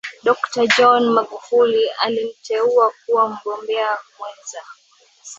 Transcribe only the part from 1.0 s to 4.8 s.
Magufuli alimteua kuwa mgombea mwenza